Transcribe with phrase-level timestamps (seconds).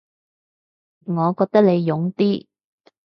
[1.05, 2.47] 我覺得你勇啲